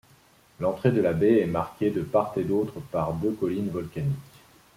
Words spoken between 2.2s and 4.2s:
et d'autre par deux collines volcaniques.